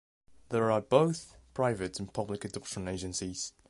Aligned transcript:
There 0.49 0.71
are 0.71 0.81
both 0.81 1.37
private 1.53 1.99
and 1.99 2.11
public 2.11 2.43
adoption 2.43 2.87
agencies. 2.87 3.53